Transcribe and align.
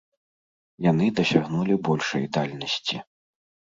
Яны 0.91 1.05
дасягнулі 1.21 1.73
большай 1.89 2.23
дальнасці. 2.39 2.95